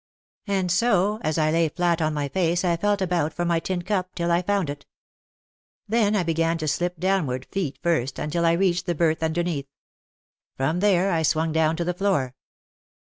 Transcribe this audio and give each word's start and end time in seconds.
And 0.47 0.71
so 0.71 1.19
as 1.21 1.37
I 1.37 1.51
lay 1.51 1.69
flat 1.69 2.01
on 2.01 2.11
my 2.15 2.27
face 2.27 2.63
I 2.65 2.75
felt 2.75 3.03
about 3.03 3.33
for 3.33 3.45
my 3.45 3.59
tin 3.59 3.83
cup 3.83 4.15
till 4.15 4.31
I 4.31 4.41
found 4.41 4.67
it. 4.71 4.87
Then 5.87 6.15
I 6.15 6.23
began 6.23 6.57
to 6.57 6.67
slip 6.67 6.99
downward 6.99 7.45
feet 7.51 7.77
first 7.83 8.17
until 8.17 8.43
I 8.43 8.53
reached 8.53 8.87
the 8.87 8.95
berth 8.95 9.21
underneath. 9.21 9.67
From 10.57 10.79
there 10.79 11.11
I 11.11 11.21
swung 11.21 11.51
down 11.51 11.75
to 11.75 11.83
the 11.83 11.93
floor. 11.93 12.33